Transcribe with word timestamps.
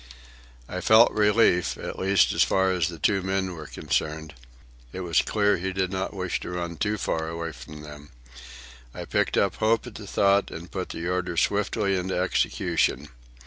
I 0.67 0.81
felt 0.81 1.11
relief, 1.11 1.77
at 1.77 1.99
least 1.99 2.33
as 2.33 2.41
far 2.41 2.71
as 2.71 2.87
the 2.87 2.97
two 2.97 3.21
men 3.21 3.53
were 3.53 3.67
concerned. 3.67 4.33
It 4.91 5.01
was 5.01 5.21
clear 5.21 5.57
he 5.57 5.71
did 5.73 5.91
not 5.91 6.15
wish 6.15 6.39
to 6.39 6.49
run 6.49 6.77
too 6.77 6.97
far 6.97 7.27
away 7.27 7.51
from 7.51 7.83
them. 7.83 8.09
I 8.95 9.05
picked 9.05 9.37
up 9.37 9.57
hope 9.57 9.85
at 9.85 9.93
the 9.93 10.07
thought 10.07 10.49
and 10.49 10.71
put 10.71 10.89
the 10.89 11.07
order 11.07 11.37
swiftly 11.37 11.95
into 11.95 12.17
execution. 12.17 13.09